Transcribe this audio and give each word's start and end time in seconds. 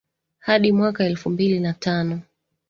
hadi 0.39 0.71
mwaka 0.71 1.03
elfu 1.05 1.29
mbili 1.29 1.59
na 1.59 1.73
tano 1.73 2.21